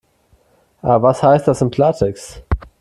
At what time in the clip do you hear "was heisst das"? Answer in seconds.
1.03-1.61